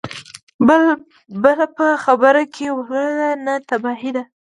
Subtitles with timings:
[1.43, 4.23] بل په خبره کې ور ولوېد: نه، تباهي ده!